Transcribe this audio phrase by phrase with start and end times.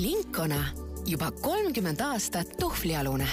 [0.00, 0.64] Linkona
[1.06, 3.26] juba kolmkümmend aastat tuhvlialune.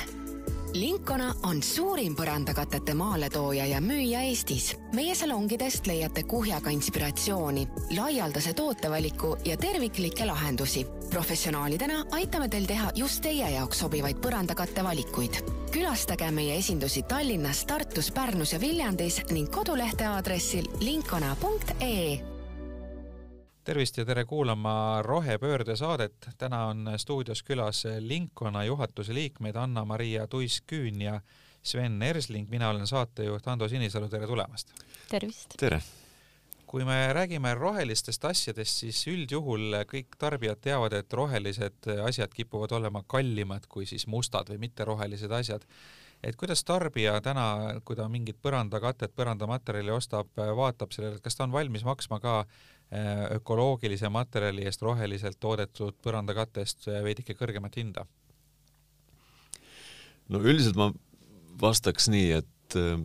[0.74, 4.75] Linkona on suurim põrandakatete maaletooja ja müüja Eestis.
[4.93, 7.67] meie salongidest leiate kuhjaga inspiratsiooni,
[7.97, 10.88] laialdase tootevaliku ja terviklikke lahendusi.
[11.09, 15.34] professionaalidena aitame teil teha just teie jaoks sobivaid põrandakatte valikuid.
[15.71, 22.34] külastage meie esindusi Tallinnas, Tartus, Pärnus ja Viljandis ning kodulehte aadressil linkona.ee
[23.66, 26.29] tervist ja tere kuulama Rohepöörde saadet.
[26.38, 31.21] täna on stuudios külas Linkona juhatuse liikmed Anna-Maria Tuisk-Küün ja
[31.63, 32.49] Sven Ersling.
[32.49, 34.73] mina olen saatejuht Ando Sinisalu, tere tulemast!
[35.09, 35.57] tervist!
[35.57, 35.81] tere!
[36.67, 43.04] kui me räägime rohelistest asjadest, siis üldjuhul kõik tarbijad teavad, et rohelised asjad kipuvad olema
[43.07, 45.66] kallimad kui siis mustad või mitterohelised asjad
[46.23, 47.45] et kuidas tarbija täna,
[47.85, 52.40] kui ta mingit põrandakatet, põrandamaterjali ostab, vaatab sellele, et kas ta on valmis maksma ka
[53.35, 58.05] ökoloogilise materjali eest roheliselt toodetud põrandakattest äh, veidike kõrgemat hinda?
[60.29, 60.91] no üldiselt ma
[61.62, 62.99] vastaks nii, et äh,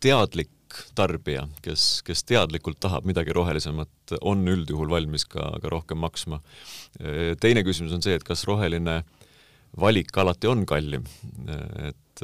[0.00, 0.54] teadlik
[0.94, 6.42] tarbija, kes, kes teadlikult tahab midagi rohelisemat, on üldjuhul valmis ka, ka rohkem maksma.
[7.40, 8.98] teine küsimus on see, et kas roheline
[9.80, 11.06] valik alati on kallim.
[11.88, 12.20] et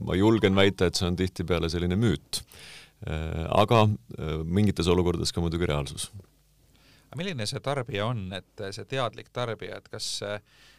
[0.00, 5.42] ma julgen väita, et see on tihtipeale selline müüt Äh, aga äh, mingites olukordades ka
[5.42, 6.08] muidugi reaalsus.
[7.08, 10.18] aga milline see tarbija on, et see teadlik tarbija, et kas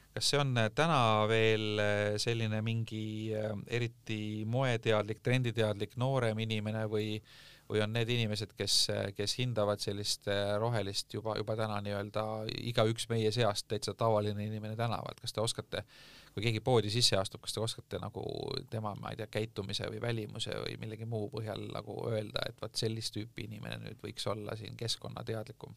[0.09, 1.80] kas see on täna veel
[2.20, 7.22] selline mingi äh, eriti moeteadlik, trenditeadlik noorem inimene või
[7.70, 8.76] või on need inimesed, kes,
[9.14, 10.26] kes hindavad sellist
[10.58, 12.23] rohelist juba, juba täna nii-öelda
[12.66, 16.00] igaüks meie seast täitsa tavaline inimene tänaval, kas te oskate äh,
[16.33, 18.23] kui keegi poodi sisse astub, kas te oskate nagu
[18.72, 22.75] tema, ma ei tea, käitumise või välimuse või millegi muu põhjal nagu öelda, et vot
[22.80, 25.75] sellist tüüpi inimene nüüd võiks olla siin keskkonnateadlikum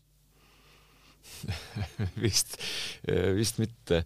[2.25, 2.57] vist,
[3.37, 4.03] vist mitte.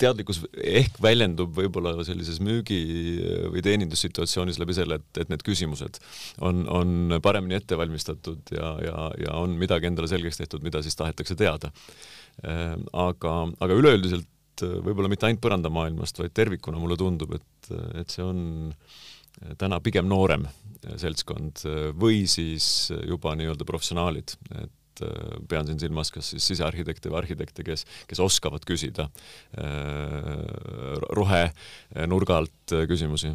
[0.00, 3.20] teadlikkus ehk väljendub võib-olla sellises müügi-
[3.52, 6.00] või teenindussituatsioonis läbi selle, et, et need küsimused
[6.44, 8.96] on, on paremini ette valmistatud ja, ja,
[9.26, 11.72] ja on midagi endale selgeks tehtud, mida siis tahetakse teada.
[12.96, 18.12] aga, aga üleüldiselt et äh, võib-olla mitte ainult põrandamaailmast, vaid tervikuna mulle tundub, et, et
[18.12, 21.64] see on äh, täna pigem noorem äh, seltskond
[21.98, 25.02] või siis juba nii-öelda professionaalid, et
[25.48, 29.06] pean siin silmas kas siis sisearhitekte või arhitekte, kes, kes oskavad küsida
[31.16, 33.32] rohenurga alt küsimusi.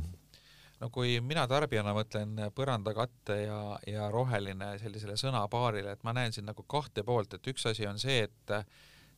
[0.78, 6.46] No kui mina tarbijana mõtlen põrandakatte ja, ja roheline sellisele sõnapaarile, et ma näen siin
[6.48, 8.54] nagu kahte poolt, et üks asi on see, et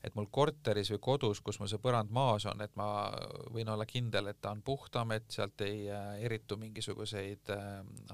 [0.04, 3.10] et mul korteris või kodus, kus mul see põrand maas on, et ma
[3.54, 7.64] võin olla kindel, et ta on puhtam, et sealt ei äh, eritu mingisuguseid äh,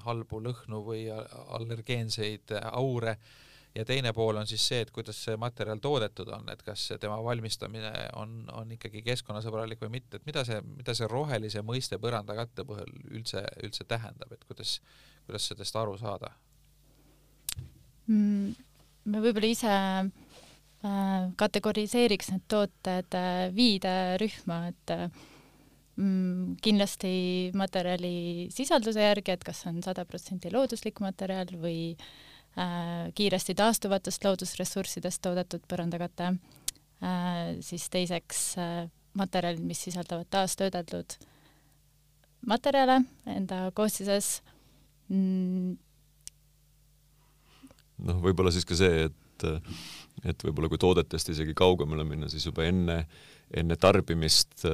[0.06, 3.16] halbu lõhnu või allergeenseid äh, aure.
[3.76, 7.18] Ja teine pool on siis see, et kuidas see materjal toodetud on, et kas tema
[7.22, 12.64] valmistamine on, on ikkagi keskkonnasõbralik või mitte, et mida see, mida see rohelise mõiste põrandakatte
[12.66, 14.78] põhjal üldse, üldse tähendab, et kuidas,
[15.28, 16.32] kuidas sellest aru saada?
[18.08, 18.56] Mm,?
[19.06, 19.74] me võib-olla ise
[21.40, 25.06] kategoriseeriks need tooted äh, viide rühma, et äh,
[25.96, 27.12] mm, kindlasti
[27.56, 35.22] materjali sisalduse järgi, et kas on sada protsenti looduslik materjal või äh, kiiresti taastuvatest loodusressurssidest
[35.24, 38.84] toodetud põrandakate äh,, siis teiseks äh,
[39.16, 41.16] materjalid, mis sisaldavad taastöödeldud
[42.46, 43.00] materjale
[43.32, 44.40] enda koostises.
[45.08, 45.76] Mm..
[48.06, 49.46] noh, võib-olla siis ka see, et
[50.26, 52.96] et võib-olla kui toodetest isegi kaugemale minna, siis juba enne,
[53.56, 54.72] enne tarbimist äh,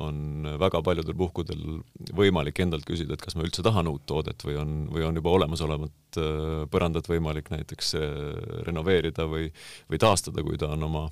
[0.00, 1.80] on väga paljudel puhkudel
[2.16, 5.34] võimalik endalt küsida, et kas ma üldse tahan uut toodet või on, või on juba
[5.36, 8.08] olemasolevat äh, põrandat võimalik näiteks äh,
[8.68, 9.50] renoveerida või,
[9.90, 11.04] või taastada, kui ta on oma,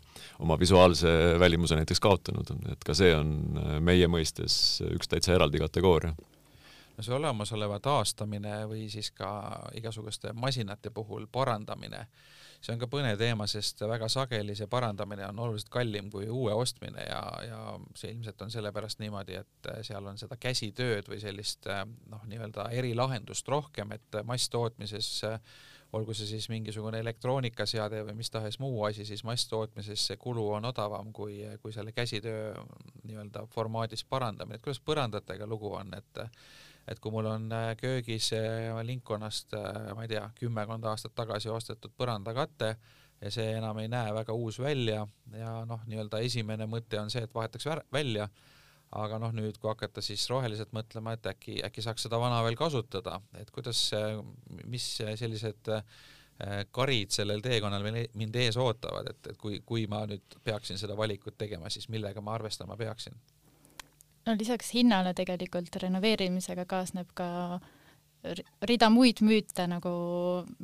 [0.45, 3.37] oma visuaalse välimuse näiteks kaotanud, et ka see on
[3.85, 6.17] meie mõistes üks täitsa eraldi kategooria
[6.99, 9.31] no see olemasoleva taastamine või siis ka
[9.79, 12.07] igasuguste masinate puhul parandamine
[12.61, 16.55] see on ka põnev teema, sest väga sageli see parandamine on oluliselt kallim kui uue
[16.59, 17.61] ostmine ja, ja
[17.99, 23.49] see ilmselt on sellepärast niimoodi, et seal on seda käsitööd või sellist noh, nii-öelda erilahendust
[23.49, 25.13] rohkem, et masstootmises
[25.97, 30.69] olgu see siis mingisugune elektroonikaseade või mis tahes muu asi, siis masstootmises see kulu on
[30.69, 32.53] odavam kui, kui selle käsitöö
[33.09, 36.27] nii-öelda formaadis parandamine, et kuidas põrandatega lugu on, et
[36.89, 41.51] et kui mul on äh, köögis äh, Lincolnast, äh, ma ei tea, kümmekond aastat tagasi
[41.53, 42.75] ostetud põrandakate
[43.21, 45.03] ja see enam ei näe väga uus välja
[45.35, 48.29] ja noh, nii-öelda esimene mõte on see, et vahetaks välja,
[48.99, 52.57] aga noh, nüüd kui hakata siis roheliselt mõtlema, et äkki, äkki saaks seda vana veel
[52.57, 53.91] kasutada, et kuidas,
[54.71, 54.87] mis
[55.21, 55.73] sellised
[56.73, 61.35] karid sellel teekonnal mind ees ootavad, et, et kui, kui ma nüüd peaksin seda valikut
[61.37, 63.19] tegema, siis millega ma arvestama peaksin?
[64.29, 67.29] No lisaks hinnale tegelikult renoveerimisega kaasneb ka
[68.69, 69.93] rida muid müüte nagu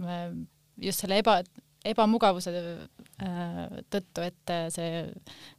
[0.05, 0.33] äh,
[0.83, 1.39] just selle eba,
[1.87, 3.61] ebamugavuse äh,
[3.93, 5.05] tõttu, et see,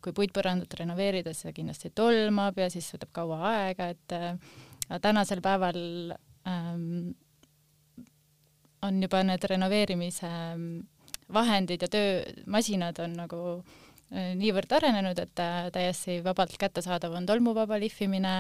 [0.03, 5.79] kui puitpõrandat renoveerida, see kindlasti tolmab ja siis võtab kaua aega, et äh, tänasel päeval
[6.49, 7.15] ähm,
[8.85, 10.29] on juba need renoveerimise
[11.33, 17.25] vahendid ja töömasinad on nagu äh, Äh, niivõrd arenenud, et äh, täiesti vabalt kättesaadav on
[17.25, 18.33] tolmuvaba lihvimine,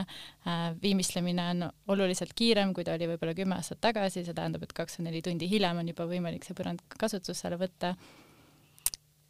[0.45, 1.63] äh, viimistlemine on
[1.95, 5.49] oluliselt kiirem, kui ta oli võib-olla kümme aastat tagasi, see tähendab, et kakskümmend neli tundi
[5.49, 7.95] hiljem on juba võimalik see põrand kasutusele võtta.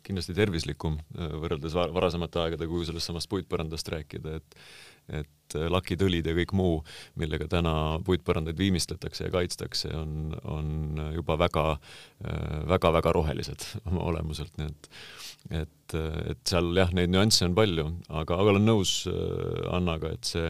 [0.05, 4.59] Kindlasti tervislikum võrreldes varasemate aegadega, kui sellest samast puitpõrandast rääkida, et
[5.13, 6.79] et lakitõlid ja kõik muu,
[7.21, 11.65] millega täna puitpõrandaid viimistletakse ja kaitstakse, on, on juba väga,
[12.71, 14.89] väga-väga rohelised oma olemuselt, nii et
[15.53, 15.95] et,
[16.31, 20.49] et seal jah, neid nüansse on palju, aga, aga olen nõus äh, Annaga, et see,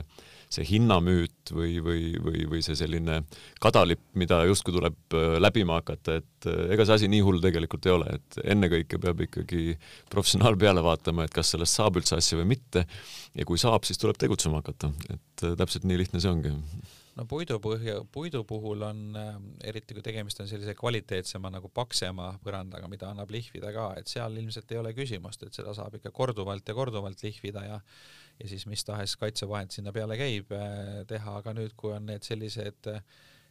[0.54, 3.22] see hinnamüüt või, või, või, või see selline
[3.64, 7.88] kadalipp, mida justkui tuleb äh, läbima hakata, et äh, ega see asi nii hull tegelikult
[7.88, 9.78] ei ole, et ennekõike peab ikkagi
[10.12, 12.86] professionaal peale vaatama, et kas sellest saab üldse asja või mitte.
[13.36, 16.54] Ja kui saab, siis tuleb tegutsema hakata, et täpselt nii lihtne see ongi.
[17.16, 19.36] No puidu põhja, puidu puhul on äh,,
[19.72, 24.36] eriti kui tegemist on sellise kvaliteetsema nagu paksema põrandaga, mida annab lihvida ka, et seal
[24.42, 27.80] ilmselt ei ole küsimust, et seda saab ikka korduvalt ja korduvalt lihvida ja
[28.40, 32.26] ja siis mis tahes kaitsevahend sinna peale käib äh,, teha, aga nüüd, kui on need
[32.28, 33.02] sellised äh,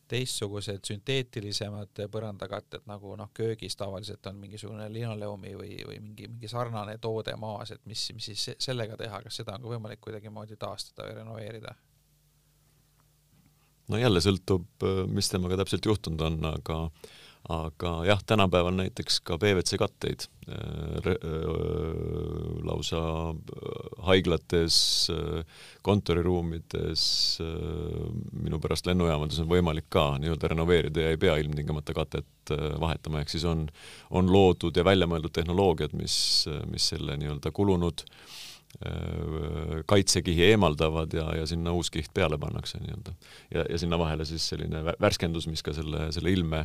[0.09, 6.99] teistsugused sünteetilisemad põrandakatted nagu noh, köögis tavaliselt on mingisugune linoleumi või, või mingi, mingi sarnane
[7.01, 11.09] toode maas, et mis, mis siis sellega teha, kas seda on ka võimalik kuidagimoodi taastada
[11.09, 11.75] või renoveerida?
[13.89, 16.79] no jälle sõltub, äh, mis temaga täpselt juhtunud on, aga
[17.49, 21.19] aga jah, tänapäeval näiteks ka PVC katteid äh, äh,
[22.65, 23.01] lausa
[24.07, 24.79] haiglates,
[25.85, 27.05] kontoriruumides,
[28.33, 33.33] minu pärast lennujaamades on võimalik ka nii-öelda renoveerida ja ei pea ilmtingimata katet vahetama, ehk
[33.33, 33.67] siis on,
[34.11, 36.17] on loodud ja välja mõeldud tehnoloogiad, mis,
[36.73, 38.41] mis selle nii-öelda kulunud äh,
[38.83, 43.13] Äh, kaitsekihi eemaldavad ja, ja sinna uus kiht peale pannakse nii-öelda.
[43.55, 46.65] ja, ja sinna vahele siis selline värskendus, mis ka selle, selle ilme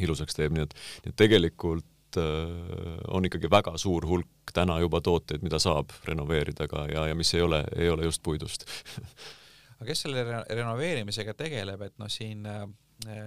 [0.00, 5.00] ilusaks teeb, nii et, nii et tegelikult äh, on ikkagi väga suur hulk täna juba
[5.04, 8.66] tooteid, mida saab renoveerida ka ja, ja mis ei ole, ei ole just puidust.
[9.82, 12.66] Aga kes selle re renoveerimisega tegeleb, et noh, siin äh,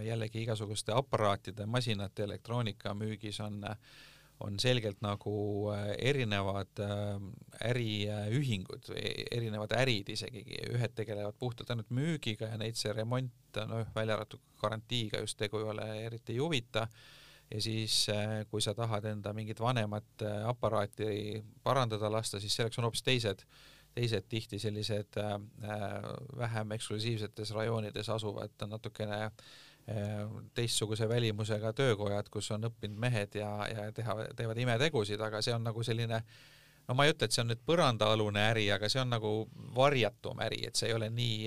[0.05, 3.77] jällegi igasuguste aparaatide, masinate, elektroonika müügis on äh,
[4.39, 5.35] on selgelt nagu
[5.71, 8.89] äh, erinevad äh, äriühingud
[9.31, 10.43] erinevad ärid isegi,
[10.73, 15.61] ühed tegelevad puhtalt ainult müügiga ja neid see remont, noh, välja arvatud garantiiga just tegu
[15.61, 16.87] ei ole, eriti ei huvita,
[17.51, 22.89] ja siis äh, kui sa tahad enda mingit vanemat aparaati parandada lasta, siis selleks on
[22.89, 23.45] hoopis teised,
[23.95, 25.15] teised tihti sellised
[26.35, 29.45] vähem eksklusiivsetes rajoonides asuvad natukene äh,
[30.57, 35.67] teistsuguse välimusega töökojad, kus on õppinud mehed ja, ja teha, teevad imetegusid, aga see on
[35.67, 36.23] nagu selline
[36.87, 39.35] no ma ei ütle, et see on nüüd põrandaalune äri, aga see on nagu
[39.75, 41.37] varjatum äri, et see ei ole nii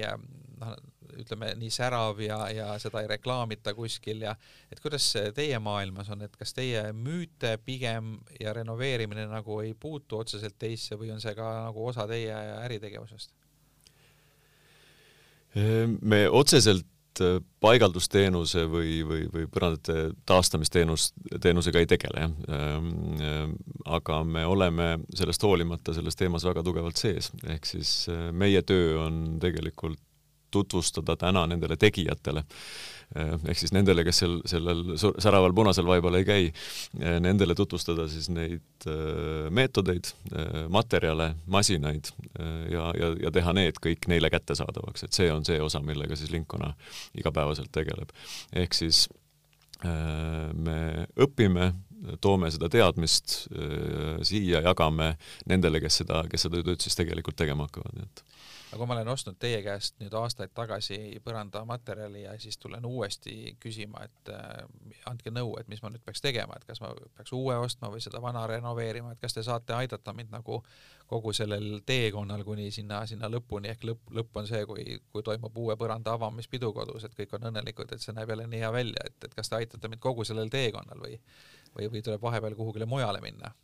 [0.58, 0.76] noh,
[1.18, 4.34] ütleme nii särav ja, ja seda ei reklaamita kuskil ja
[4.70, 10.20] et kuidas teie maailmas on, et kas teie müüte pigem ja renoveerimine nagu ei puutu
[10.22, 12.34] otseselt teisse või on see ka nagu osa teie
[12.66, 13.34] äritegevusest?
[16.00, 16.86] me otseselt
[17.24, 21.08] Äh, paigaldusteenuse või, või, või põrandate taastamisteenus,
[21.42, 22.34] teenusega ei tegele, jah.
[22.54, 24.86] Ähm, ähm, aga me oleme
[25.18, 29.98] sellest hoolimata selles teemas väga tugevalt sees, ehk siis äh, meie töö on tegelikult
[30.50, 32.44] tutvustada täna nendele tegijatele
[33.16, 36.48] Äh, ehk siis nendele, kes seal sellel säraval punasel vaibal ei käi,
[37.00, 40.10] äh, nendele tutvustada siis neid äh, meetodeid,
[40.68, 42.10] materjale, masinaid
[42.70, 46.30] ja, ja, ja teha need kõik neile kättesaadavaks, et see on see osa, millega siis
[46.34, 46.74] Linkona
[47.16, 48.12] igapäevaselt tegeleb.
[48.52, 49.06] ehk siis
[49.82, 51.70] me õpime,
[52.20, 53.36] toome seda teadmist
[54.22, 55.12] siia, jagame
[55.50, 58.24] nendele, kes seda, kes seda tööd siis tegelikult tegema hakkavad, nii et.
[58.68, 63.54] Aga kui ma olen ostnud teie käest nüüd aastaid tagasi põrandamaterjali ja siis tulen uuesti
[63.60, 67.32] küsima, et äh, andke nõu, et mis ma nüüd peaks tegema, et kas ma peaks
[67.32, 70.60] uue ostma või seda vana renoveerima, et kas te saate aidata mind nagu
[71.08, 75.56] kogu sellel teekonnal kuni sinna, sinna lõpuni ehk lõpp, lõpp on see, kui, kui toimub
[75.56, 79.08] uue põranda avamispidu kodus, et kõik on õnnelikud, et see näeb jälle nii hea välja,
[79.08, 81.16] et, et kas te aitate mind kogu sellel teekonnal või,
[81.78, 83.54] või, või tuleb vahepeal kuhugile mujale minna?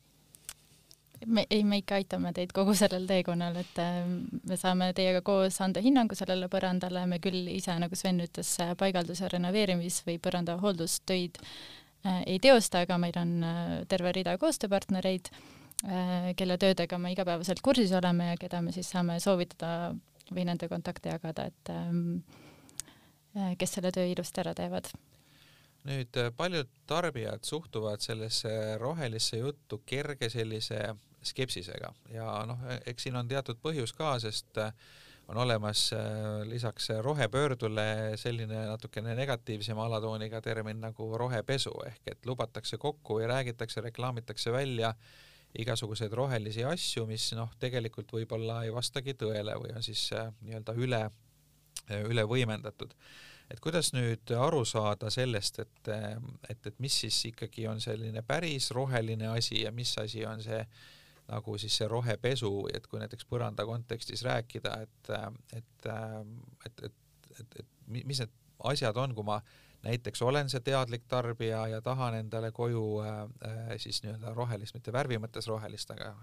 [1.26, 4.02] me, ei, me ikka aitame teid kogu sellel teekonnal, et äh,
[4.48, 9.22] me saame teiega koos anda hinnangu sellele põrandale, me küll ise, nagu Sven ütles, paigaldus-
[9.24, 11.40] ja renoveerimis- või põranda hooldustöid
[12.04, 13.30] ei teosta, aga meil on
[13.88, 15.30] terve rida koostööpartnereid,
[16.36, 19.94] kelle töödega me igapäevaselt kursis oleme ja keda me siis saame soovitada
[20.28, 22.18] või nende kontakte jagada, et ähm,
[23.56, 24.92] kes selle töö ilusti ära teevad
[25.88, 30.80] nüüd äh, paljud tarbijad suhtuvad sellesse rohelisse juttu kerge sellise
[31.24, 31.92] skepsisega.
[32.12, 34.72] Ja noh, e-, eks siin on teatud põhjus ka, sest äh,
[35.28, 36.06] on olemas äh,
[36.48, 41.74] lisaks rohepöördule selline natukene negatiivsema alatooniga termin nagu rohepesu.
[41.88, 44.94] Ehk et lubatakse kokku või räägitakse, reklaamitakse välja
[45.54, 50.08] igasuguseid rohelisi asju, mis noh, tegelikult võib-olla ei vastagi tõele või on siis
[50.42, 51.04] nii-öelda üle,
[52.08, 52.96] üle võimendatud
[53.54, 55.90] et kuidas nüüd aru saada sellest, et,
[56.50, 60.60] et, et mis siis ikkagi on selline päris roheline asi ja mis asi on see
[61.30, 65.12] nagu siis see rohepesu, et kui näiteks põranda kontekstis rääkida, et,
[65.56, 65.86] et, et,
[66.66, 66.82] et,
[67.38, 68.34] et, et mis need
[68.64, 69.38] asjad on, kui ma
[69.84, 73.18] näiteks olen see teadlik tarbija ja tahan endale koju äh,
[73.80, 76.14] siis nii-öelda rohelist, mitte värvi mõttes rohelist, aga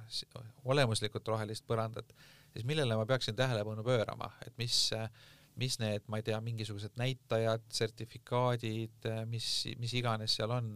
[0.66, 2.14] olemuslikult rohelist põrandat,
[2.54, 5.10] siis millele ma peaksin tähelepanu pöörama, et mis äh,
[5.60, 9.48] mis need, ma ei tea, mingisugused näitajad, sertifikaadid, mis,
[9.82, 10.74] mis iganes seal on,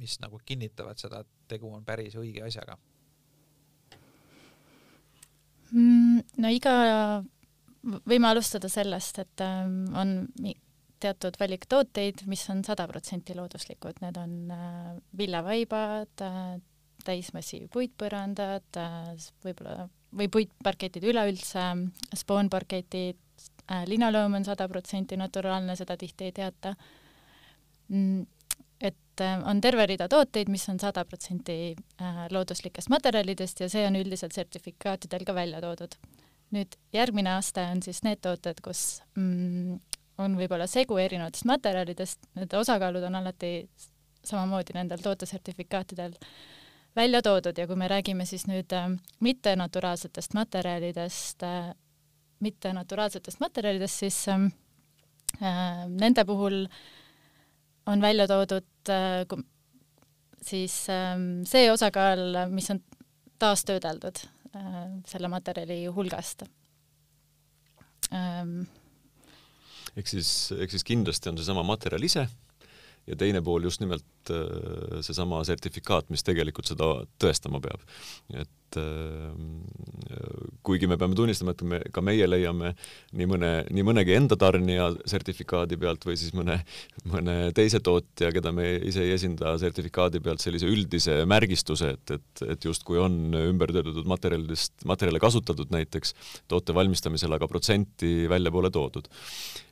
[0.00, 2.78] mis nagu kinnitavad seda, et tegu on päris õige asjaga
[5.70, 6.22] mm,?
[6.42, 6.76] no iga,
[8.08, 10.14] võime alustada sellest, et ähm, on
[11.02, 16.56] teatud valik tooteid, mis on sada protsenti looduslikud, need on äh, villavaibad, äh,
[17.06, 19.12] täismassi puitpõrandad, äh,
[19.44, 21.62] võib-olla või puitparketid üleüldse,
[22.16, 23.25] spoonparketid, Äh,
[23.86, 26.74] linaloom on sada protsenti naturaalne, seda tihti ei teata.
[27.88, 28.26] Mm,
[28.80, 33.86] et äh, on terve rida tooteid, mis on sada protsenti äh, looduslikest materjalidest ja see
[33.86, 35.98] on üldiselt sertifikaatidel ka välja toodud.
[36.54, 39.80] nüüd järgmine aste on siis need tooted, kus mm,
[40.22, 43.50] on võib-olla segu erinevatest materjalidest, need osakaalud on alati
[44.24, 46.14] samamoodi nendel tootesertifikaatidel
[46.96, 51.72] välja toodud ja kui me räägime siis nüüd äh, mittenaturaalsetest materjalidest äh,,
[52.46, 54.48] mittenaturaalsetest materjalidest, siis ähm,
[55.40, 56.64] äh, nende puhul
[57.86, 59.26] on välja toodud äh,
[60.42, 62.82] siis äh, see osakaal, mis on
[63.42, 64.22] taastöödeldud
[64.56, 66.46] äh, selle materjali hulgast
[68.14, 68.64] ähm,.
[69.96, 72.26] ehk siis, ehk siis kindlasti on seesama materjal ise
[73.06, 76.90] ja teine pool just nimelt äh, seesama sertifikaat, mis tegelikult seda
[77.22, 77.82] tõestama peab.
[78.34, 80.26] et äh,
[80.66, 82.72] kuigi me peame tunnistama, et me, ka meie leiame
[83.16, 86.58] nii mõne, nii mõnegi enda tarnija sertifikaadi pealt või siis mõne,
[87.10, 92.46] mõne teise tootja, keda me ise ei esinda, sertifikaadi pealt sellise üldise märgistuse, et, et,
[92.56, 96.16] et justkui on ümbertöötatud materjalidest, materjale kasutatud näiteks
[96.50, 99.10] toote valmistamisel, aga protsenti väljapoole toodud.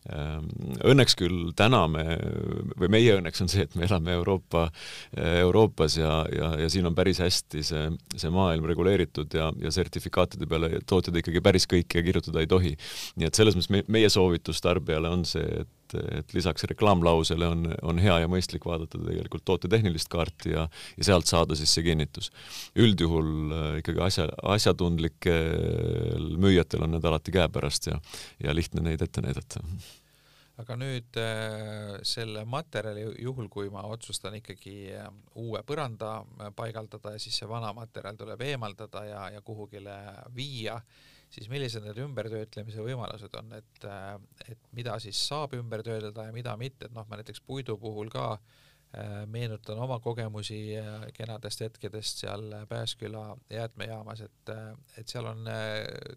[0.05, 0.51] Ehm,
[0.85, 2.03] õnneks küll täna me,
[2.77, 4.67] või meie õnneks on see, et me elame Euroopa,
[5.17, 8.94] Euroopas ja, ja, ja siin on päris hästi see, see maailm reguleeritud
[9.37, 12.75] ja, ja sertifikaatide peale tootjad ikkagi päris kõike kirjutada ei tohi.
[13.21, 17.67] nii et selles mõttes me, meie soovitus tarbijale on see, et et lisaks reklaamlausele on,
[17.87, 20.67] on hea ja mõistlik vaadata tegelikult toote tehnilist kaarti ja,
[20.99, 22.31] ja sealt saada siis see kinnitus.
[22.75, 28.01] üldjuhul äh, ikkagi asja, asjatundlikel müüjatel on need alati käepärast ja,
[28.43, 29.63] ja lihtne neid ette näidata
[30.63, 35.09] aga nüüd äh, selle materjali juhul, kui ma otsustan ikkagi äh,
[35.41, 36.21] uue põranda
[36.55, 39.97] paigaldada ja siis see vana materjal tuleb eemaldada ja, ja kuhugile
[40.37, 40.79] viia,
[41.35, 44.13] siis millised need ümbertöötlemise võimalused on, et, äh,
[44.51, 48.11] et mida siis saab ümber töödelda ja mida mitte, et noh, ma näiteks puidu puhul
[48.13, 54.55] ka äh, meenutan oma kogemusi äh, kenadest hetkedest seal Pääsküla jäätmejaamas, et,
[55.01, 55.49] et seal on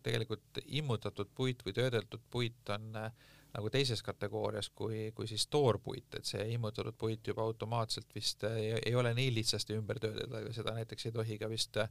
[0.06, 2.94] tegelikult immutatud puit või töödeldud puit on
[3.58, 8.76] nagu teises kategoorias kui, kui siis toorpuit, et see immutatud puit juba automaatselt vist ei,
[8.78, 11.90] ei ole nii lihtsasti ümber töödelda, seda näiteks ei tohi ka vist äh,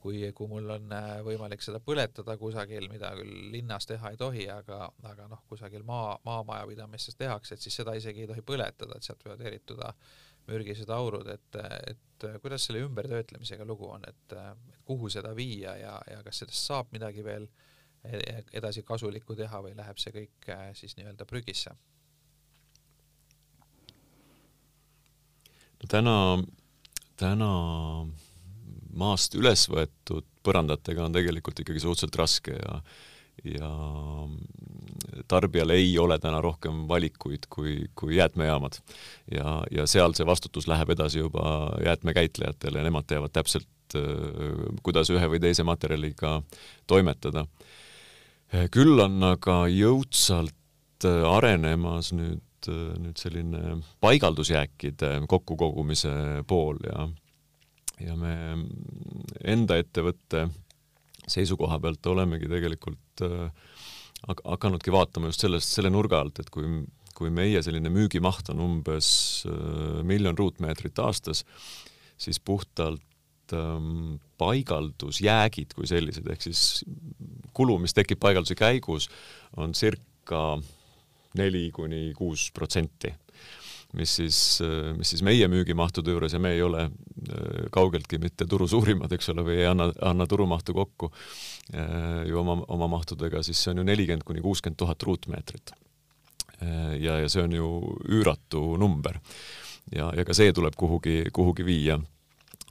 [0.00, 4.46] kui, kui mul on äh, võimalik seda põletada kusagil, mida küll linnas teha ei tohi,
[4.52, 9.06] aga, aga noh, kusagil maa, maamajapidamistes tehakse, et siis seda isegi ei tohi põletada, et
[9.06, 9.92] sealt võivad erituda
[10.48, 11.58] mürgised aurud, et,
[11.90, 16.70] et kuidas selle ümbertöötlemisega lugu on, et, et kuhu seda viia ja, ja kas sellest
[16.70, 17.68] saab midagi veel e-,
[18.04, 21.74] edasi kasulikku teha või läheb see kõik äh, siis nii-öelda prügisse?
[25.78, 26.16] no täna,
[27.16, 27.52] täna
[28.98, 32.80] maast üles võetud põrandatega on tegelikult ikkagi suhteliselt raske ja
[33.44, 33.68] ja
[35.28, 38.80] tarbijal ei ole täna rohkem valikuid kui, kui jäätmejaamad.
[39.30, 43.68] ja, ja seal see vastutus läheb edasi juba jäätmekäitlejatele ja nemad teavad täpselt,
[44.82, 46.42] kuidas ühe või teise materjaliga
[46.86, 47.46] toimetada.
[48.72, 56.10] Küll on aga jõudsalt arenemas nüüd nüüd selline paigaldusjääkide kokkukogumise
[56.50, 57.06] pool ja
[58.02, 58.32] ja me
[59.46, 60.48] enda ettevõtte
[61.30, 63.22] seisukoha pealt olemegi tegelikult
[64.44, 66.66] hakanudki vaatama just sellest, selle nurga alt, et kui,
[67.14, 69.08] kui meie selline müügimaht on umbes
[70.06, 71.44] miljon ruutmeetrit aastas,
[72.18, 73.02] siis puhtalt
[73.56, 76.84] ähm, paigaldusjäägid kui sellised, ehk siis
[77.56, 79.08] kulu, mis tekib paigalduse käigus,
[79.56, 80.58] on circa
[81.38, 83.12] neli kuni kuus protsenti
[83.96, 84.38] mis siis,
[84.96, 89.32] mis siis meie müügimahtude juures ja me ei ole äh, kaugeltki mitte turu suurimad, eks
[89.32, 93.82] ole, või ei anna, anna turumahtu kokku äh, ju oma, oma mahtudega, siis see on
[93.82, 95.72] ju nelikümmend kuni kuuskümmend tuhat ruutmeetrit.
[96.60, 97.70] Äh, ja, ja see on ju
[98.08, 99.20] üüratu number.
[99.94, 101.98] ja, ja ka see tuleb kuhugi, kuhugi viia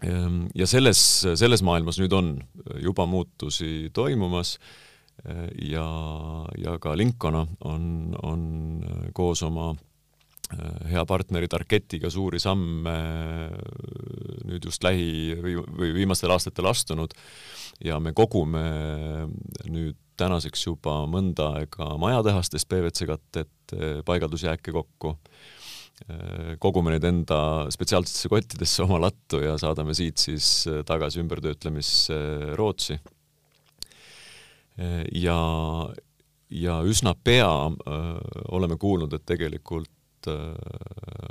[0.01, 1.00] ja selles,
[1.39, 2.36] selles maailmas nüüd on
[2.84, 4.58] juba muutusi toimumas
[5.66, 5.88] ja,
[6.62, 8.44] ja ka Lincona on, on
[9.18, 9.72] koos oma
[10.48, 12.94] Äh, hea partneri Tarketiga suuri samme
[14.48, 17.12] nüüd just lähi- või, viimastel aastatel astunud.
[17.84, 18.63] Ja me kogume
[19.68, 25.18] nüüd tänaseks juba mõnda aega majatehastest PVC katted, äh, paigaldusjääke kokku,
[26.62, 27.38] kogume neid enda
[27.74, 32.18] spetsiaalsetesse kottidesse oma lattu ja saadame siit siis tagasi ümbertöötlemisse
[32.56, 33.00] Rootsi.
[35.18, 35.39] ja,
[36.50, 37.50] ja üsna pea
[38.54, 39.89] oleme kuulnud, et tegelikult
[40.32, 40.54] äh,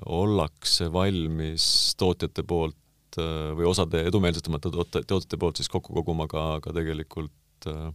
[0.06, 6.46] ollakse valmis tootjate poolt äh, või osade edumeelsetamate toote, tootjate poolt siis kokku koguma ka,
[6.64, 7.90] ka tegelikult äh,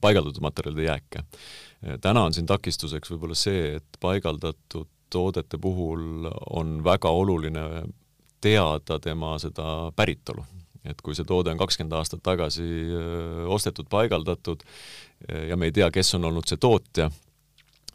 [0.00, 1.24] paigaldatud materjalide jääke.
[2.00, 7.84] täna on siin takistuseks võib-olla see, et paigaldatud toodete puhul on väga oluline
[8.44, 10.44] teada tema seda päritolu.
[10.84, 14.66] et kui see toode on kakskümmend aastat tagasi äh, ostetud, paigaldatud
[15.48, 17.08] ja me ei tea, kes on olnud see tootja,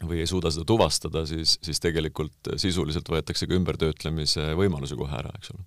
[0.06, 5.32] või ei suuda seda tuvastada, siis, siis tegelikult sisuliselt võetakse ka ümbertöötlemise võimaluse kohe ära,
[5.36, 5.66] eks ole.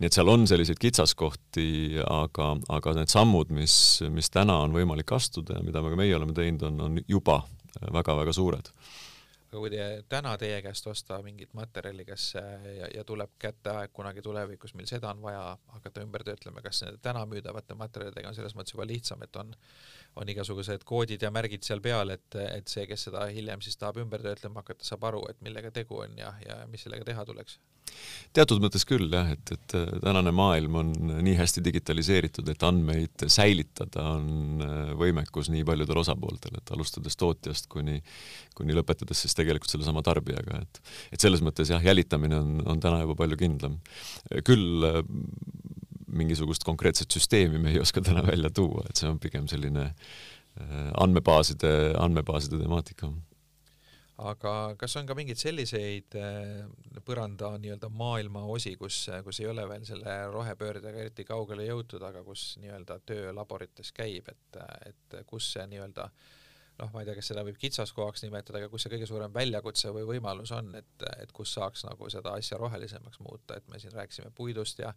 [0.00, 1.68] nii et seal on selliseid kitsaskohti,
[2.10, 3.76] aga, aga need sammud, mis,
[4.12, 7.40] mis täna on võimalik astuda ja mida me ka meie oleme teinud, on, on juba
[7.94, 8.70] väga-väga suured
[9.54, 13.92] aga kui te täna teie käest osta mingit materjali, kas ja, ja tuleb kätte aeg
[13.94, 15.44] kunagi tulevikus, mil seda on vaja
[15.76, 19.54] hakata ümber töötlema, kas nende täna müüdavate materjalidega on selles mõttes juba lihtsam, et on
[20.16, 23.98] on igasugused koodid ja märgid seal peal, et, et see, kes seda hiljem siis tahab
[24.04, 27.58] ümber töötlema hakata, saab aru, et millega tegu on ja, ja mis sellega teha tuleks?
[28.34, 30.92] Teatud mõttes küll jah, et, et äh, tänane maailm on
[31.24, 37.68] nii hästi digitaliseeritud, et andmeid säilitada on äh, võimekus nii paljudel osapooltel, et alustades tootjast
[37.72, 38.00] kuni,
[38.58, 40.82] kuni lõpetades siis tegelikult sellesama tarbijaga, et
[41.14, 43.78] et selles mõttes jah, jälitamine on, on täna juba palju kindlam.
[44.46, 45.02] küll äh,
[46.14, 50.90] mingisugust konkreetset süsteemi me ei oska täna välja tuua, et see on pigem selline äh,
[51.00, 53.12] andmebaaside, andmebaaside temaatika.
[54.22, 56.62] Aga kas on ka mingeid selliseid äh,
[57.06, 62.22] põranda nii-öelda maailma osi, kus, kus ei ole veel selle rohepöördega eriti kaugele jõutud, aga
[62.26, 66.08] kus nii-öelda töö laborites käib, et, et kus see nii-öelda
[66.78, 69.92] noh, ma ei tea, kas seda võib kitsaskohaks nimetada, aga kus see kõige suurem väljakutse
[69.94, 73.94] või võimalus on, et, et kus saaks nagu seda asja rohelisemaks muuta, et me siin
[73.94, 74.90] rääkisime puidust ja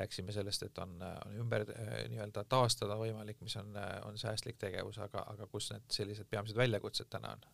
[0.00, 1.64] rääkisime sellest, et on, on ümber
[2.12, 3.72] nii-öelda taastada võimalik, mis on,
[4.08, 7.50] on säästlik tegevus, aga, aga kus need sellised peamised väljakutsed täna on?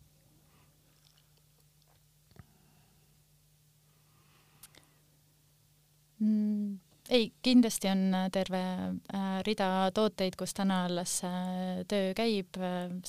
[6.20, 6.78] Mm.
[7.08, 12.58] Ei, kindlasti on äh, terve äh, rida tooteid, kus täna alles äh, töö käib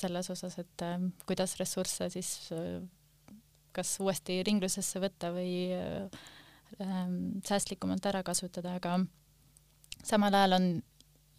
[0.00, 0.84] selles osas, et
[1.28, 2.30] kuidas ressursse siis
[3.76, 8.96] kas uuesti ringlusesse võtta või ähm, säästlikumalt ära kasutada, aga
[10.00, 10.72] samal ajal on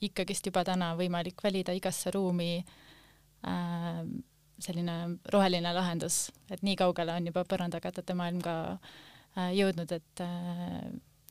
[0.05, 2.61] ikkagist juba täna võimalik valida igasse ruumi
[4.61, 4.95] selline
[5.33, 8.55] roheline lahendus, et nii kaugele on juba põrandakatete maailm ka
[9.57, 10.21] jõudnud, et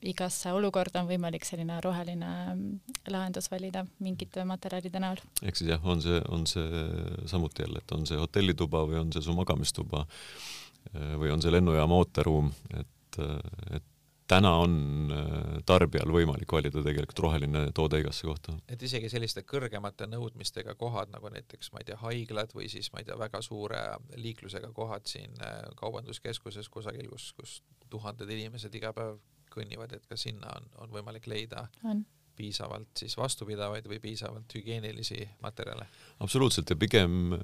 [0.07, 5.21] igasse olukorda on võimalik selline roheline mm, lahendus valida mingite materjalide näol.
[5.43, 6.81] ehk siis jah, on see, on see
[7.29, 11.53] samuti jälle, et on see hotellituba või on see su magamistuba eh, või on see
[11.53, 13.87] lennujaama ooteruum, et, eh, et
[14.31, 14.73] täna on
[15.13, 18.55] eh, tarbijal võimalik valida tegelikult roheline toode igasse kohta.
[18.67, 23.03] et isegi selliste kõrgemate nõudmistega kohad nagu näiteks, ma ei tea, haiglad või siis ma
[23.03, 23.83] ei tea, väga suure
[24.15, 25.37] liiklusega kohad siin
[25.77, 27.61] kaubanduskeskuses kusagil, kus, kus
[27.91, 29.19] tuhanded inimesed iga päev
[29.51, 32.03] kõnnivad, et ka sinna on, on võimalik leida on.
[32.37, 35.87] piisavalt siis vastupidavaid või piisavalt hügieenilisi materjale.
[36.19, 37.37] absoluutselt ja pigem,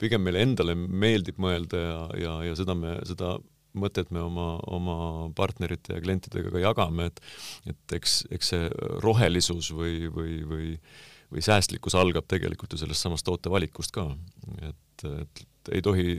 [0.00, 3.36] pigem meile endale meeldib mõelda ja, ja, ja seda me, seda
[3.78, 4.96] mõtet me oma, oma
[5.36, 7.20] partnerite ja klientidega ka jagame, et
[7.74, 8.68] et eks, eks see
[9.04, 10.72] rohelisus või, või, või
[11.32, 14.06] või säästlikkus algab tegelikult ju sellest samast tootevalikust ka,
[14.62, 16.16] et, et ei tohi,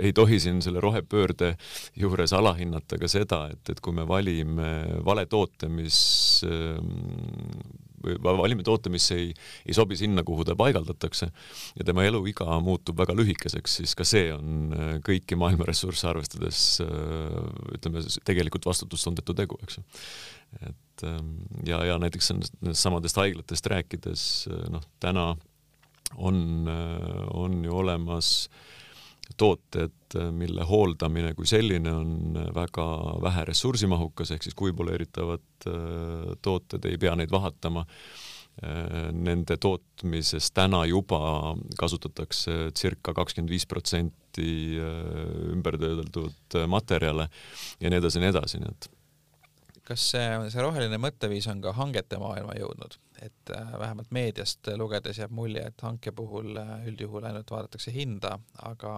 [0.00, 1.54] ei tohi siin selle rohepöörde
[1.96, 4.72] juures alahinnata ka seda, et, et kui me valime
[5.06, 5.98] vale toote, mis
[6.44, 7.91] või
[8.24, 9.30] valime toote, mis ei,
[9.66, 11.28] ei sobi sinna, kuhu ta paigaldatakse
[11.78, 14.74] ja tema eluiga muutub väga lühikeseks, siis ka see on
[15.06, 16.64] kõiki maailma ressursse arvestades
[17.76, 19.86] ütleme, tegelikult vastutustundetu tegu, eks ju.
[20.68, 21.06] et
[21.66, 24.26] ja, ja näiteks nendest samadest haiglatest rääkides,
[24.72, 25.32] noh, täna
[26.20, 26.38] on,
[27.32, 28.81] on ju olemas äh,
[29.38, 32.86] tooted, mille hooldamine kui selline on väga
[33.22, 37.86] vähe ressursimahukas, ehk siis kuibuleeritavad äh, tooted, ei pea neid vahetama.
[38.62, 44.98] Äh, nende tootmises täna juba kasutatakse circa kakskümmend viis protsenti äh,
[45.54, 47.30] ümbertöödeldud materjale
[47.80, 48.90] ja nii edasi ja nii edasi, nii et
[49.88, 55.18] kas see, see roheline mõtteviis on ka hangete maailma jõudnud, et äh, vähemalt meediast lugedes
[55.18, 58.34] jääb mulje, et hanke puhul äh, üldjuhul ainult vaadatakse hinda,
[58.68, 58.92] aga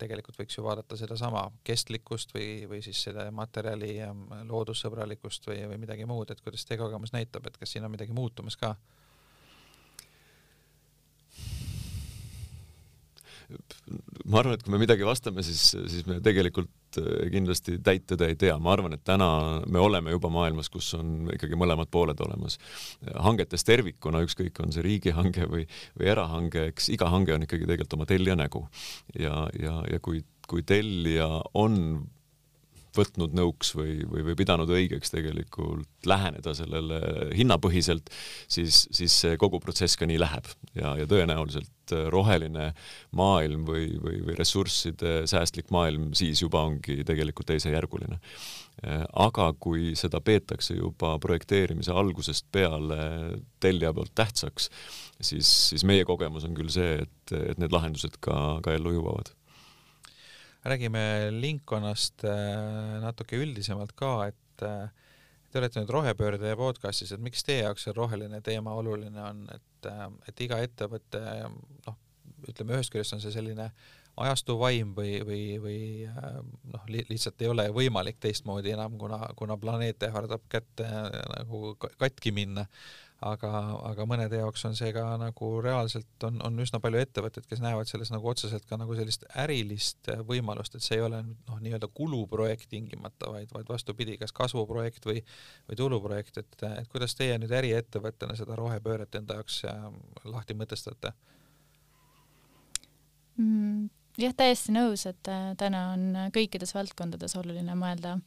[0.00, 5.82] tegelikult võiks ju vaadata sedasama kestlikkust või, või siis selle materjali ähm, loodussõbralikkust või, või
[5.86, 8.74] midagi muud, et kuidas teie kogemus näitab, et kas siin on midagi muutumas ka?
[14.28, 18.28] Ma arvan, et kui me midagi vastame, siis, siis me tegelikult äh, kindlasti täit tõde
[18.28, 19.28] ei tea, ma arvan, et täna
[19.64, 22.58] me oleme juba maailmas, kus on ikkagi mõlemad pooled olemas.
[23.24, 25.64] hangetes tervikuna, ükskõik, on see riigihange või,
[25.98, 28.66] või erahange, eks iga hange on ikkagi tegelikult oma tellija nägu.
[29.18, 32.04] ja, ja, ja kui, kui tellija on
[32.98, 37.00] võtnud nõuks või, või, või pidanud õigeks tegelikult läheneda sellele
[37.36, 38.10] hinnapõhiselt,
[38.50, 41.72] siis, siis see kogu protsess ka nii läheb ja, ja tõenäoliselt
[42.12, 42.72] roheline
[43.16, 48.18] maailm või, või, või ressursside säästlik maailm siis juba ongi tegelikult teisejärguline.
[49.12, 53.00] aga kui seda peetakse juba projekteerimise algusest peale
[53.60, 54.70] tellija poolt tähtsaks,
[55.20, 59.32] siis, siis meie kogemus on küll see, et, et need lahendused ka, ka ellu jõuavad
[60.64, 64.88] räägime Lincolnast äh, natuke üldisemalt ka, et äh,
[65.52, 69.88] te olete nüüd rohepöörde podcastis, et miks teie jaoks see roheline teema oluline on, et,
[69.90, 71.22] äh, et iga ettevõte
[71.86, 71.98] noh,
[72.48, 73.70] ütleme ühest küljest on see selline
[74.24, 75.80] ajastu vaim või, või, või
[76.72, 80.88] noh, lihtsalt ei ole võimalik teistmoodi enam, kuna, kuna planeet ähvardab kätte
[81.36, 82.66] nagu katki minna
[83.24, 83.50] aga,
[83.88, 87.90] aga mõnede jaoks on see ka nagu reaalselt on, on üsna palju ettevõtteid, kes näevad
[87.90, 92.70] selles nagu otseselt ka nagu sellist ärilist võimalust, et see ei ole noh, nii-öelda kuluprojekt
[92.70, 95.22] tingimata, vaid, vaid vastupidi, kas kasvuprojekt või,
[95.68, 99.88] või tuluprojekt, et, et kuidas teie nüüd äriettevõttena seda rohepööret enda jaoks äh,
[100.28, 101.14] lahti mõtestate
[103.36, 103.88] mm,?
[104.18, 108.18] Jah, täiesti nõus, et äh, täna on kõikides valdkondades oluline mõelda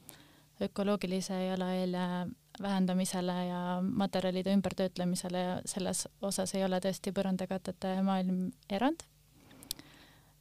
[0.61, 2.27] ökoloogilise jalajälje
[2.61, 9.05] vähendamisele ja materjalide ümbertöötlemisele ja selles osas ei ole tõesti põrandakatete maailm erand.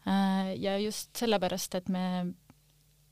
[0.08, 2.04] Äh, ja just sellepärast, et me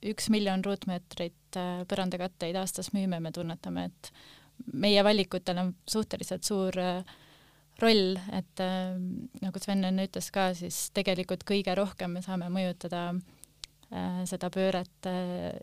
[0.09, 4.12] üks miljon ruutmeetrit äh, põrandakatteid aastas müüme, me tunnetame, et
[4.72, 7.16] meie valikutel on suhteliselt suur äh,
[7.83, 8.62] roll, et
[9.43, 13.12] nagu Sven enne ütles ka, siis tegelikult kõige rohkem me saame mõjutada
[14.29, 15.07] seda pööret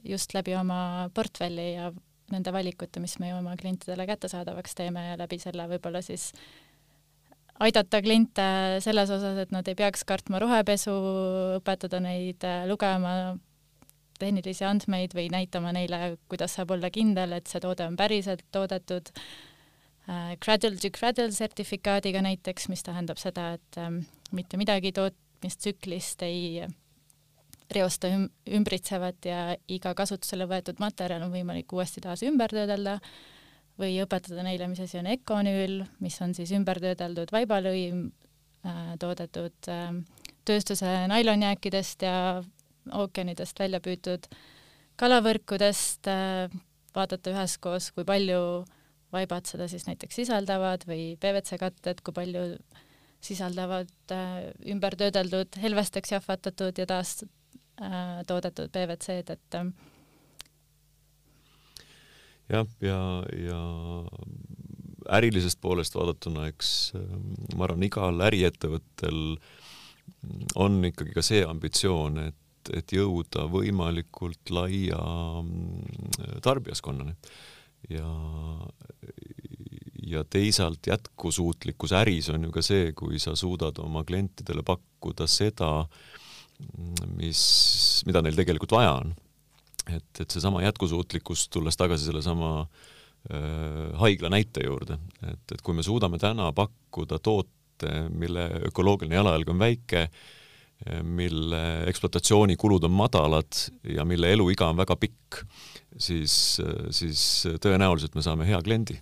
[0.08, 1.91] just läbi oma portfelli ja
[2.34, 6.32] nende valikute, mis me oma klientidele kättesaadavaks teeme ja läbi selle võib-olla siis
[7.63, 8.45] aidata kliente
[8.84, 10.93] selles osas, et nad ei peaks kartma rohepesu,
[11.60, 13.36] õpetada neid äh, lugema
[14.19, 19.12] tehnilisi andmeid või näitama neile, kuidas saab olla kindel, et see toode on päriselt toodetud.
[19.12, 19.54] äh,
[20.39, 26.65] cradle to cradle sertifikaadiga näiteks, mis tähendab seda, et ähm, mitte midagi tootmistsüklist ei
[27.73, 29.39] reosta üm ümbritsevat ja
[29.71, 32.99] iga kasutusele võetud materjal on võimalik uuesti taas ümber töödelda
[33.81, 38.05] või õpetada neile, mis asi on ökonüül, mis on siis ümbertöödeldud vaibalõim
[38.65, 39.89] äh,, toodetud äh,
[40.45, 42.43] tööstuse nailonjääkidest ja
[42.93, 44.29] ookeanidest välja püütud
[45.01, 46.53] kalavõrkudest äh,,
[46.95, 48.39] vaadata üheskoos, kui palju
[49.15, 52.45] vaibad seda siis näiteks sisaldavad või PVC katted, kui palju
[53.25, 57.17] sisaldavad äh, ümbertöödeldud helvesteks jahvatatud ja taas
[57.75, 59.73] Äh, toodetud PVC-d, et ähm,
[62.47, 62.99] jah, ja,
[63.36, 63.58] ja
[65.17, 69.19] ärilisest poolest vaadatuna, eks ähm, ma arvan, igal äriettevõttel
[70.56, 75.01] on ikkagi ka see ambitsioon, et, et jõuda võimalikult laia
[75.41, 77.17] mm, tarbijaskonnani
[77.89, 78.09] ja
[80.05, 85.69] ja teisalt jätkusuutlikkus äris on ju ka see, kui sa suudad oma klientidele pakkuda seda
[85.79, 86.03] äh,
[87.19, 87.41] mis,
[88.07, 89.13] mida neil tegelikult vaja on.
[89.85, 92.65] et, et seesama jätkusuutlikkus, tulles tagasi sellesama
[94.01, 99.61] haigla näite juurde, et, et kui me suudame täna pakkuda toote, mille ökoloogiline jalajälg on
[99.61, 100.03] väike,
[101.03, 101.59] mille
[101.89, 103.57] ekspluatatsioonikulud on madalad
[103.95, 105.39] ja mille eluiga on väga pikk,
[105.97, 106.33] siis,
[106.93, 107.21] siis
[107.63, 108.97] tõenäoliselt me saame hea kliendi.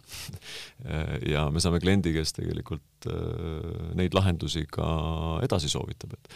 [1.28, 4.86] ja me saame kliendi, kes tegelikult äh, neid lahendusi ka
[5.44, 6.30] edasi soovitab, et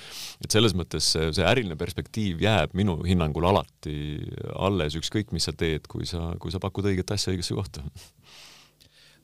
[0.43, 4.17] et selles mõttes see, see äriline perspektiiv jääb minu hinnangul alati
[4.58, 7.86] alles, ükskõik mis sa teed, kui sa, kui sa pakud õiget asja õigesse kohta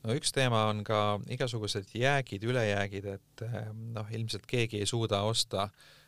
[0.04, 3.44] no üks teema on ka igasugused jäägid, ülejäägid, et
[3.96, 6.03] noh, ilmselt keegi ei suuda osta äh, Äh,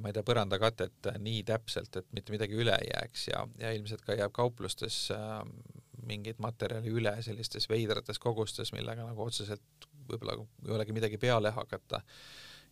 [0.00, 4.04] ma ei tea, põrandakatet nii täpselt, et mitte midagi üle ei jääks ja, ja ilmselt
[4.06, 5.40] ka jääb kauplustes äh,
[6.08, 12.00] mingit materjali üle sellistes veidrates kogustes, millega nagu otseselt võib-olla ei olegi midagi peale hakata.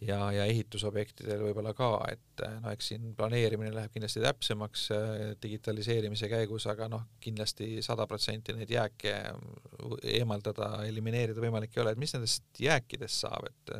[0.00, 4.88] ja, ja ehitusobjektidel võib-olla ka, et äh, no eks siin planeerimine läheb kindlasti täpsemaks
[5.42, 9.14] digitaliseerimise käigus, aga noh, kindlasti sada protsenti neid jääke
[10.16, 13.78] eemaldada, elimineerida võimalik ei ole, et mis nendest jääkidest saab, et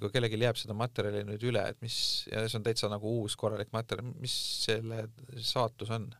[0.00, 1.98] kui kellelgi jääb seda materjali nüüd üle, et mis,
[2.30, 6.10] ja see on täitsa nagu uus korralik materjal, mis selle saatus on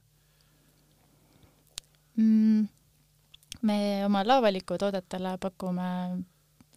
[2.17, 2.67] mm,?
[3.63, 5.89] me oma laovaliku toodetele pakume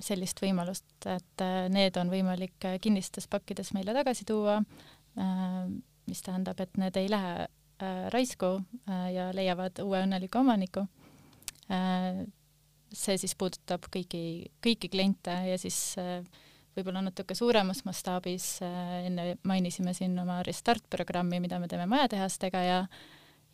[0.02, 4.60] sellist võimalust, et äh, need on võimalik äh, kinnistes pakkides meile tagasi tuua,
[5.18, 5.58] äh,
[6.10, 7.48] mis tähendab, et need ei lähe
[8.14, 8.60] raisku
[9.10, 10.84] ja leiavad uue õnneliku omaniku.
[12.94, 15.96] see siis puudutab kõiki, kõiki kliente ja siis
[16.78, 22.64] võib-olla natuke suuremas mastaabis, äh, enne mainisime siin oma Restart programmi, mida me teeme majatehastega
[22.68, 22.86] ja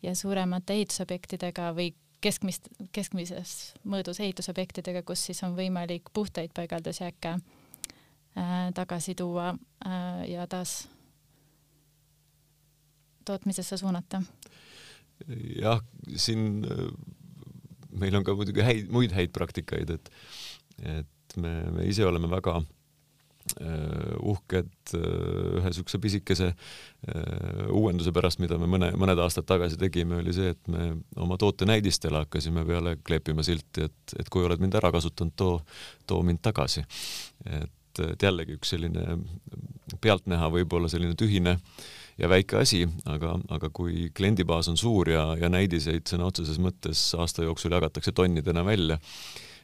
[0.02, 1.88] ja suuremate ehitusobjektidega või
[2.22, 10.46] keskmist, keskmises mõõdus ehitusobjektidega, kus siis on võimalik puhtaid paigaldusjääke äh, tagasi tuua äh, ja
[10.46, 10.84] taas
[13.24, 14.22] tootmisesse suunata.
[15.58, 15.82] jah,
[16.16, 16.86] siin äh,
[17.90, 20.12] meil on ka muidugi häid, muid häid praktikaid, et
[20.78, 22.77] et me, me ise oleme väga Äh,
[23.58, 25.06] uhked äh,
[25.58, 30.52] ühe niisuguse pisikese äh, uuenduse pärast, mida me mõne, mõned aastad tagasi tegime, oli see,
[30.54, 34.92] et me oma toote näidistele hakkasime peale kleepima silti, et, et kui oled mind ära
[34.94, 35.58] kasutanud, too,
[36.06, 36.84] too mind tagasi.
[37.48, 39.18] et, et jällegi üks selline
[40.00, 41.56] pealtnäha võib-olla selline tühine
[42.18, 47.02] ja väike asi, aga, aga kui kliendibaas on suur ja, ja näidiseid sõna otseses mõttes
[47.18, 48.98] aasta jooksul jagatakse tonnidena välja,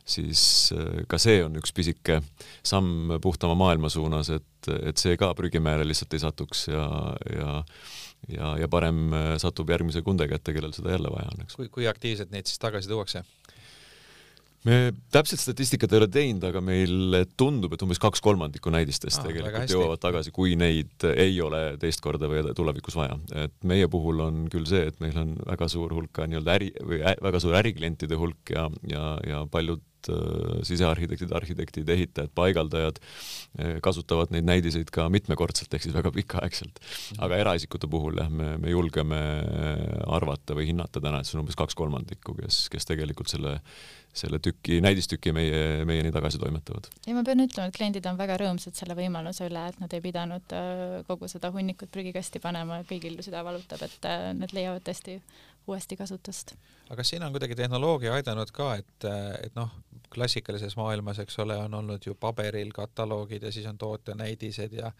[0.04, 2.20] siis äh, ka see on üks pisike
[2.66, 6.88] samm puhtama maailma suunas, et, et see ka prügimäele lihtsalt ei satuks ja,
[7.32, 7.60] ja
[8.28, 11.56] ja, ja parem äh, satub järgmise kunde kätte, kellel seda jälle vaja on, eks.
[11.58, 13.24] kui, kui aktiivselt neid siis tagasi tuuakse?
[14.68, 14.76] Me
[15.12, 19.74] täpset statistikat ei ole teinud, aga meil tundub, et umbes kaks kolmandikku näidistest ah, tegelikult
[19.74, 23.18] jõuavad tagasi, kui neid ei ole teist korda või tulevikus vaja.
[23.44, 26.70] et meie puhul on küll see, et meil on väga suur hulk ka nii-öelda äri
[26.80, 33.02] või ä, väga suur äriklientide hulk ja, ja, ja paljud äh, sisearhitektid, arhitektid, ehitajad, paigaldajad
[33.02, 36.80] äh, kasutavad neid näidiseid ka mitmekordselt ehk siis väga pikaaegselt.
[37.18, 39.20] aga eraisikute puhul jah, me, me julgeme
[40.08, 43.58] arvata või hinnata täna, et see on umbes kaks kolmandikku, kes, kes tegelikult selle
[44.14, 46.88] selle tüki, näidistüki meie, meieni tagasi toimetavad.
[47.06, 50.04] ja ma pean ütlema, et kliendid on väga rõõmsad selle võimaluse üle, et nad ei
[50.04, 54.86] pidanud äh, kogu seda hunnikut prügikasti panema ja kõigil süda valutab, et äh, need leiavad
[54.86, 55.18] tõesti
[55.66, 56.54] uuesti kasutust.
[56.86, 59.06] aga kas siin on kuidagi tehnoloogia aidanud ka, et,
[59.42, 59.70] et noh,
[60.14, 64.92] klassikalises maailmas, eks ole, on olnud ju paberil kataloogid ja siis on tootenäidised ja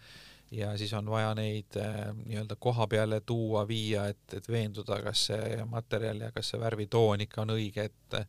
[0.51, 5.25] ja siis on vaja neid äh, nii-öelda koha peale tuua, viia, et, et veenduda, kas
[5.31, 8.19] see materjal ja kas see värvitoon ikka on õige, et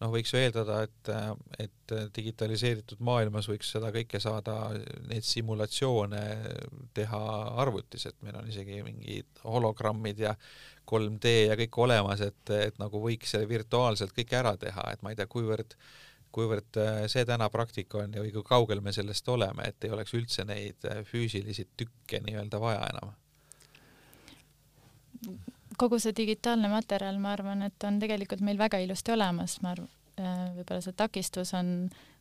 [0.00, 1.10] noh, võiks ju eeldada, et,
[1.64, 4.56] et digitaliseeritud maailmas võiks seda kõike saada,
[5.10, 6.24] neid simulatsioone
[6.96, 7.22] teha
[7.62, 10.34] arvutis, et meil on isegi mingid hologrammid ja
[10.88, 15.18] 3D ja kõik olemas, et, et nagu võiks virtuaalselt kõike ära teha, et ma ei
[15.18, 15.78] tea, kuivõrd
[16.38, 16.76] kuivõrd
[17.08, 20.84] see täna praktika on ja kui kaugel me sellest oleme, et ei oleks üldse neid
[21.08, 23.14] füüsilisi tükke nii-öelda vaja enam
[25.78, 29.90] kogu see digitaalne materjal, ma arvan, et on tegelikult meil väga ilusti olemas, ma arvan,
[30.18, 31.72] äh, võib-olla see takistus on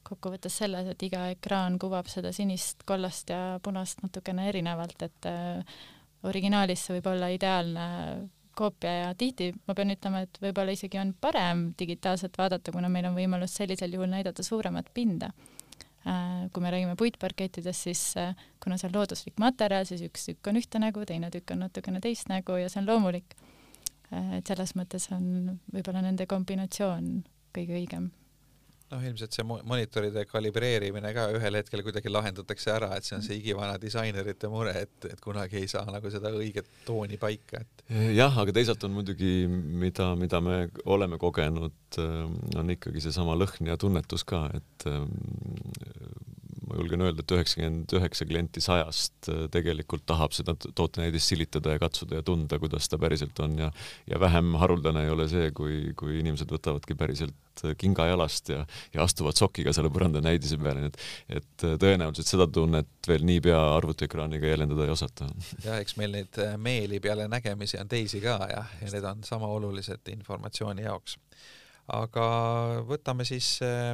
[0.08, 5.78] kokkuvõttes selles, et iga ekraan kuvab seda sinist, kollast ja punast natukene erinevalt, et äh,
[6.28, 7.88] originaalis see võib olla ideaalne
[8.58, 13.06] koopia ja tihti ma pean ütlema, et võib-olla isegi on parem digitaalselt vaadata, kuna meil
[13.10, 15.30] on võimalus sellisel juhul näidata suuremat pinda
[16.54, 20.60] kui me räägime puitparkettidest, siis äh, kuna see on looduslik materjal, siis üks tükk on
[20.62, 23.36] ühte nägu, teine tükk on natukene teist nägu ja see on loomulik.
[24.14, 27.12] Äh, et selles mõttes on võib-olla nende kombinatsioon
[27.56, 28.12] kõige õigem
[28.92, 33.40] noh, ilmselt see monitoride kalibreerimine ka ühel hetkel kuidagi lahendatakse ära, et see on see
[33.42, 37.86] igivana disainerite mure, et, et kunagi ei saa nagu seda õiget tooni paika, et.
[38.16, 42.00] jah, aga teisalt on muidugi, mida, mida me oleme kogenud,
[42.58, 44.90] on ikkagi seesama lõhn ja tunnetus ka, et
[46.68, 51.82] ma julgen öelda, et üheksakümmend üheksa klienti sajast äh, tegelikult tahab seda tootenäidist silitada ja
[51.82, 53.72] katsuda ja tunda, kuidas ta päriselt on ja
[54.10, 58.66] ja vähem haruldane ei ole see, kui, kui inimesed võtavadki päriselt äh, kinga jalast ja,
[58.94, 63.60] ja astuvad sokiga selle põrandanäidise peale, nii et et äh, tõenäoliselt seda tunnet veel niipea
[63.78, 65.30] arvutiekraaniga jäljendada ei osata.
[65.64, 69.48] jah, eks meil neid meeli peale nägemisi on teisi ka ja, ja need on sama
[69.60, 71.18] olulised informatsiooni jaoks
[71.96, 72.26] aga
[72.88, 73.94] võtame siis äh,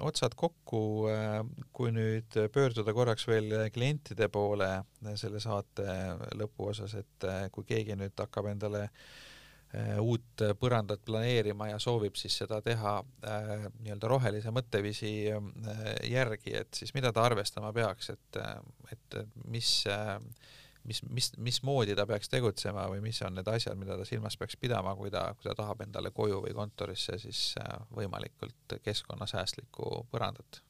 [0.00, 0.80] otsad kokku
[1.12, 1.42] äh,,
[1.76, 4.70] kui nüüd pöörduda korraks veel klientide poole
[5.20, 5.84] selle saate
[6.40, 9.24] lõpuosas, et äh, kui keegi nüüd hakkab endale äh,
[10.00, 13.52] uut põrandat planeerima ja soovib siis seda teha äh,
[13.82, 15.46] nii-öelda rohelise mõtteviisi äh,
[16.10, 18.40] järgi, et siis mida ta arvestama peaks, et,
[18.94, 19.18] et
[19.50, 20.18] mis äh,
[20.84, 24.58] mis, mis, mismoodi ta peaks tegutsema või mis on need asjad, mida ta silmas peaks
[24.60, 30.62] pidama, kui ta, kui ta tahab endale koju või kontorisse siis äh, võimalikult keskkonnasäästlikku põrandat?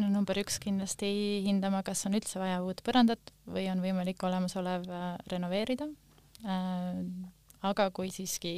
[0.00, 1.08] no number üks kindlasti
[1.44, 5.86] hindama, kas on üldse vaja uut põrandat või on võimalik olemasolev äh, renoveerida.
[6.42, 6.98] Äh,
[7.64, 8.54] aga kui siiski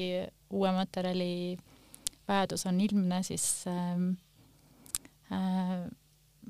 [0.51, 1.59] uue materjali
[2.27, 4.09] vajadus on ilmne, siis ähm,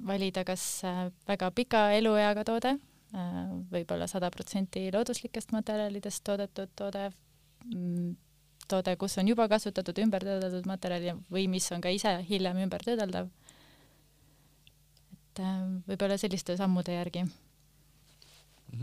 [0.04, 2.76] valida kas äh, väga pika elueaga toode,
[3.16, 3.40] äh,
[3.72, 7.09] võib-olla sada protsenti looduslikest materjalidest toodetud toode,
[7.72, 8.12] mm,
[8.68, 13.30] toode, kus on juba kasutatud ümbertöödeldud materjali või mis on ka ise hiljem ümbertöödeldav.
[15.12, 17.26] et äh, võib-olla selliste sammude järgi.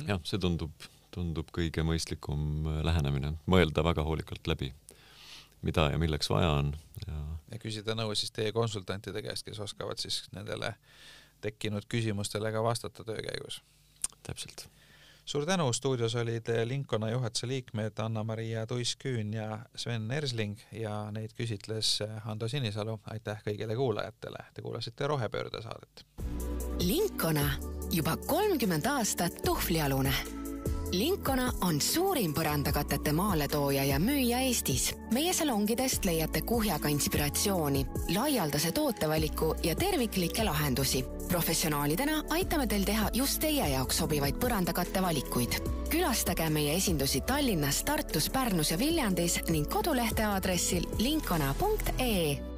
[0.07, 0.71] Jah, see tundub,
[1.11, 4.71] tundub kõige mõistlikum lähenemine, mõelda väga hoolikalt läbi
[5.63, 6.75] mida ja milleks vaja on
[7.07, 7.23] ja
[7.53, 10.73] ja küsida nõu siis teie konsultantide käest, kes oskavad siis nendele
[11.43, 13.61] tekkinud küsimustele ka vastata töö käigus.
[14.23, 14.67] täpselt.
[15.25, 21.99] suur tänu, stuudios olid Linkona juhatuse liikmed Anna-Maria Tuisk-Küün ja Sven Ersling ja neid küsitles
[22.25, 22.99] Hando Sinisalu.
[23.05, 26.05] aitäh kõigile kuulajatele, te kuulasite Rohepöörde saadet.
[26.79, 27.49] Linkona
[27.91, 30.42] juba kolmkümmend aastat tuhvlialune
[30.93, 34.91] Linkona on suurim põrandakatete maaletooja ja müüja Eestis.
[35.13, 41.05] meie salongidest leiate kuhjaga inspiratsiooni, laialdase tootevaliku ja terviklikke lahendusi.
[41.27, 45.59] professionaalidena aitame teil teha just teie jaoks sobivaid põrandakatte valikuid.
[45.89, 52.52] külastage meie esindusi Tallinnas, Tartus, Pärnus ja Viljandis ning kodulehte aadressil linkona.ee